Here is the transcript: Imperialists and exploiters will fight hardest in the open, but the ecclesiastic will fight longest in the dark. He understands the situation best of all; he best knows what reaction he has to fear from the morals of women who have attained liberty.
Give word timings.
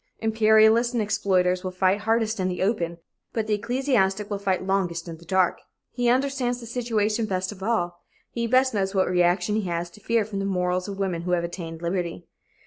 Imperialists 0.17 0.93
and 0.93 1.01
exploiters 1.03 1.63
will 1.63 1.69
fight 1.69 1.99
hardest 1.99 2.39
in 2.39 2.47
the 2.47 2.63
open, 2.63 2.97
but 3.33 3.45
the 3.45 3.53
ecclesiastic 3.53 4.31
will 4.31 4.39
fight 4.39 4.65
longest 4.65 5.07
in 5.07 5.17
the 5.17 5.25
dark. 5.25 5.61
He 5.91 6.09
understands 6.09 6.59
the 6.59 6.65
situation 6.65 7.27
best 7.27 7.51
of 7.51 7.61
all; 7.61 8.01
he 8.31 8.47
best 8.47 8.73
knows 8.73 8.95
what 8.95 9.07
reaction 9.07 9.53
he 9.57 9.67
has 9.69 9.91
to 9.91 9.99
fear 9.99 10.25
from 10.25 10.39
the 10.39 10.45
morals 10.45 10.87
of 10.87 10.97
women 10.97 11.21
who 11.21 11.33
have 11.33 11.43
attained 11.43 11.83
liberty. 11.83 12.25